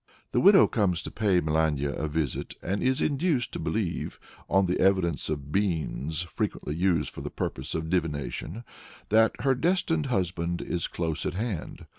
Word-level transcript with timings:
The 0.31 0.39
widow 0.39 0.65
comes 0.65 1.03
to 1.03 1.11
pay 1.11 1.41
Melania 1.41 1.93
a 1.93 2.07
visit, 2.07 2.55
and 2.63 2.81
is 2.81 3.03
induced 3.03 3.51
to 3.51 3.59
believe, 3.59 4.19
on 4.49 4.65
the 4.65 4.79
evidence 4.79 5.29
of 5.29 5.51
beans 5.51 6.23
(frequently 6.23 6.73
used 6.73 7.11
for 7.13 7.21
the 7.21 7.29
purpose 7.29 7.75
of 7.75 7.87
divination), 7.91 8.63
that 9.09 9.35
her 9.41 9.53
destined 9.53 10.07
husband 10.07 10.59
is 10.59 10.87
close 10.87 11.23
at 11.27 11.35
hand. 11.35 11.85